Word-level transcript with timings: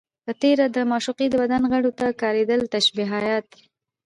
په 0.25 0.31
تېره، 0.41 0.65
د 0.75 0.77
معشوقې 0.91 1.27
د 1.29 1.33
بدن 1.41 1.61
غړيو 1.71 1.97
ته 1.99 2.05
کارېدلي 2.21 2.67
تشبيهات 2.75 3.47